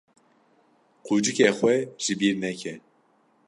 Qucixê 1.05 1.49
xwe 1.57 1.75
ji 2.03 2.13
bîr 2.19 2.35
neke. 2.41 2.73